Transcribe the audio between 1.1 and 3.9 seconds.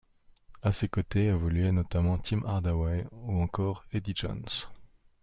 évoluaient notamment Tim Hardaway ou encore